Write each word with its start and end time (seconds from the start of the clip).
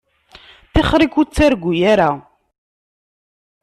Tixeṛ-ik 0.73 1.15
ur 1.19 1.25
ttargu 1.27 1.71
ara. 1.91 2.09